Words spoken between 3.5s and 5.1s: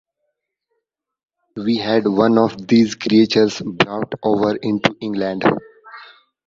brought over into